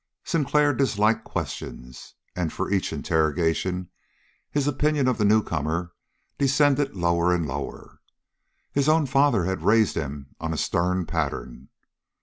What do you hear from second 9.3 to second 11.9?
had raised him on a stern pattern.